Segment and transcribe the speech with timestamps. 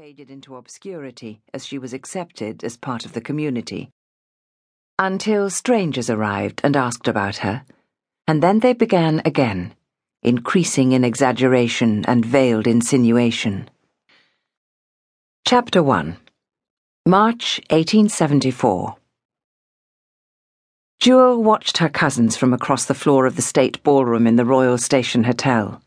[0.00, 3.90] faded into obscurity as she was accepted as part of the community.
[4.98, 7.66] Until strangers arrived and asked about her,
[8.26, 9.74] and then they began again,
[10.22, 13.68] increasing in exaggeration and veiled insinuation.
[15.46, 16.16] Chapter 1
[17.04, 18.96] March 1874
[20.98, 24.78] Jewel watched her cousins from across the floor of the state ballroom in the Royal
[24.78, 25.82] Station Hotel.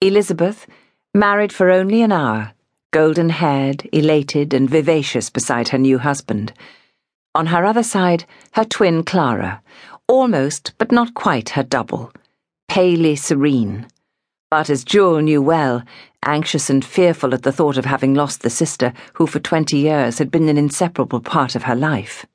[0.00, 0.66] Elizabeth,
[1.12, 2.54] married for only an hour,
[2.92, 6.52] golden haired, elated, and vivacious beside her new husband.
[7.34, 9.62] On her other side, her twin Clara,
[10.08, 12.12] almost but not quite her double,
[12.68, 13.86] palely serene.
[14.50, 15.84] But as Jewel knew well,
[16.24, 20.18] anxious and fearful at the thought of having lost the sister who for twenty years
[20.18, 22.26] had been an inseparable part of her life.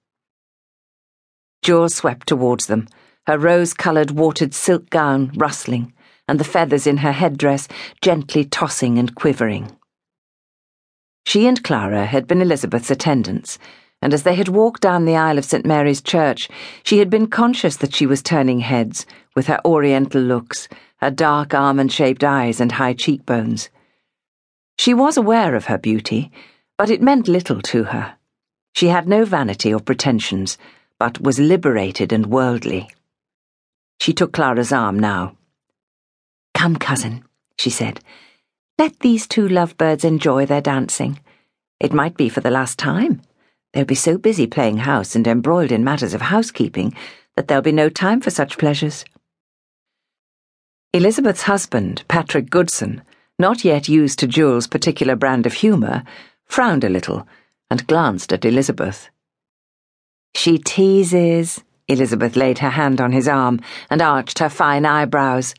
[1.62, 2.88] Jewel swept towards them,
[3.27, 5.91] her rose coloured watered silk gown rustling,
[6.30, 7.68] and the feathers in her headdress
[8.02, 9.76] gently tossing and quivering.
[11.26, 13.60] She and Clara had been Elizabeth's attendants,
[14.02, 15.66] and as they had walked down the aisle of St.
[15.66, 16.49] Mary's Church,
[16.84, 19.05] she had been conscious that she was turning heads,
[19.36, 23.70] with her oriental looks, her dark almond shaped eyes, and high cheekbones.
[24.77, 26.32] She was aware of her beauty,
[26.77, 28.16] but it meant little to her.
[28.74, 30.58] She had no vanity or pretensions
[30.99, 32.90] but was liberated and worldly.
[33.99, 35.36] She took Clara's arm now.
[36.54, 37.26] Come, cousin,
[37.58, 37.99] she said.
[38.77, 41.20] Let these two lovebirds enjoy their dancing.
[41.79, 43.21] It might be for the last time.
[43.73, 46.93] They'll be so busy playing house and embroiled in matters of housekeeping
[47.35, 49.05] that there'll be no time for such pleasures.
[50.93, 53.01] Elizabeth's husband, Patrick Goodson,
[53.40, 56.03] not yet used to Jewel's particular brand of humour,
[56.46, 57.27] frowned a little
[57.70, 59.09] and glanced at Elizabeth.
[60.35, 61.62] She teases.
[61.87, 63.59] Elizabeth laid her hand on his arm
[63.90, 65.53] and arched her fine eyebrows.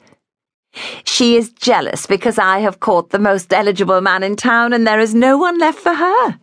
[1.05, 5.01] She is jealous because I have caught the most eligible man in town and there
[5.01, 6.39] is no one left for her.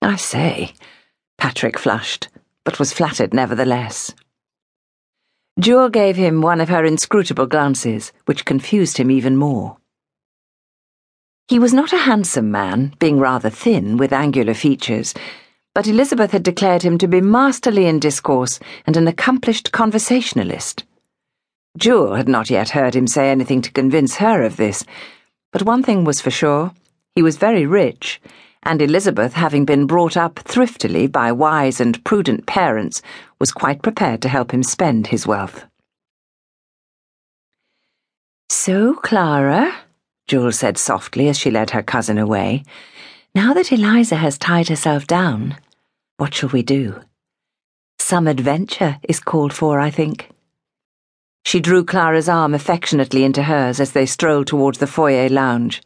[0.00, 0.72] I say,
[1.38, 2.28] Patrick flushed,
[2.64, 4.14] but was flattered nevertheless.
[5.60, 9.76] Jewel gave him one of her inscrutable glances, which confused him even more.
[11.48, 15.14] He was not a handsome man, being rather thin with angular features
[15.74, 20.84] but Elizabeth had declared him to be masterly in discourse and an accomplished conversationalist.
[21.78, 24.84] Jewel had not yet heard him say anything to convince her of this,
[25.52, 26.72] but one thing was for sure
[27.14, 28.20] he was very rich,
[28.62, 33.02] and Elizabeth, having been brought up thriftily by wise and prudent parents,
[33.38, 35.66] was quite prepared to help him spend his wealth.
[38.48, 39.74] So, Clara,
[40.28, 42.64] Jewel said softly as she led her cousin away,
[43.34, 45.56] now that Eliza has tied herself down,
[46.18, 47.00] what shall we do?
[47.98, 50.31] Some adventure is called for, I think.
[51.44, 55.82] She drew Clara's arm affectionately into hers as they strolled towards the foyer lounge.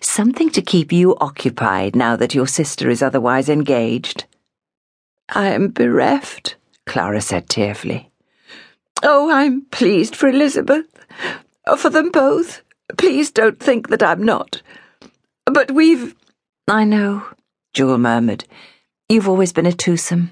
[0.00, 4.24] Something to keep you occupied now that your sister is otherwise engaged.
[5.28, 8.10] I am bereft, Clara said tearfully.
[9.02, 10.86] Oh, I'm pleased for Elizabeth.
[11.66, 12.62] Uh, for them both.
[12.96, 14.62] Please don't think that I'm not.
[15.46, 16.14] But we've.
[16.68, 17.24] I know,
[17.72, 18.44] Jewel murmured.
[19.08, 20.30] You've always been a twosome.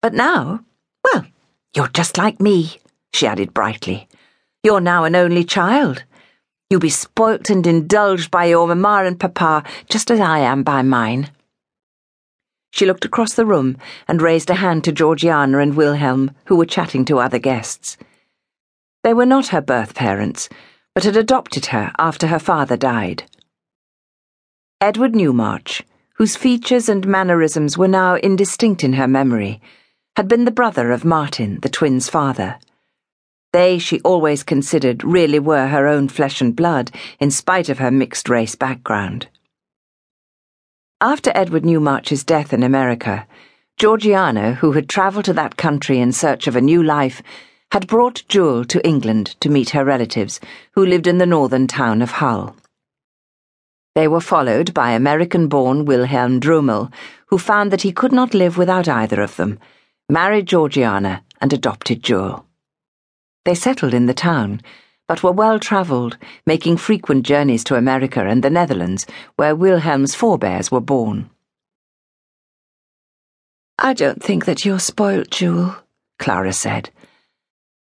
[0.00, 0.64] But now,
[1.04, 1.26] well,
[1.74, 2.78] you're just like me,
[3.12, 4.08] she added brightly.
[4.62, 6.04] You're now an only child.
[6.70, 10.82] You'll be spoilt and indulged by your mamma and papa, just as I am by
[10.82, 11.30] mine.
[12.70, 13.76] She looked across the room
[14.08, 17.98] and raised a hand to Georgiana and Wilhelm, who were chatting to other guests.
[19.02, 20.48] They were not her birth parents,
[20.94, 23.24] but had adopted her after her father died.
[24.80, 25.82] Edward Newmarch,
[26.14, 29.60] whose features and mannerisms were now indistinct in her memory,
[30.16, 32.58] had been the brother of Martin, the twins' father.
[33.52, 36.90] They, she always considered, really were her own flesh and blood,
[37.20, 39.28] in spite of her mixed race background.
[41.02, 43.26] After Edward Newmarch's death in America,
[43.78, 47.22] Georgiana, who had travelled to that country in search of a new life,
[47.72, 50.40] had brought Jewel to England to meet her relatives,
[50.72, 52.56] who lived in the northern town of Hull.
[53.94, 56.90] They were followed by American born Wilhelm Drumel,
[57.26, 59.58] who found that he could not live without either of them,
[60.08, 62.46] married Georgiana, and adopted Jewel.
[63.44, 64.62] They settled in the town,
[65.08, 66.16] but were well travelled,
[66.46, 69.06] making frequent journeys to America and the Netherlands,
[69.36, 71.28] where Wilhelm's forebears were born.
[73.78, 75.74] I don't think that you're spoilt, Jewel,
[76.18, 76.90] Clara said.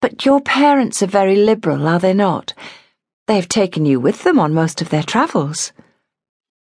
[0.02, 2.52] But your parents are very liberal, are they not?
[3.26, 5.72] They've taken you with them on most of their travels.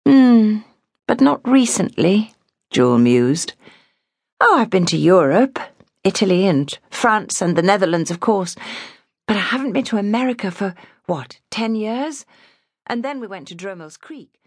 [0.07, 0.59] Hmm,
[1.09, 2.35] but not recently,
[2.71, 3.55] Jewel mused.
[4.41, 5.59] Oh, I've been to Europe,
[6.07, 8.55] Italy and France and the Netherlands, of course,
[9.27, 10.73] but I haven't been to America for,
[11.07, 12.25] what, ten years?
[12.87, 14.39] And then we went to Dromel's Creek.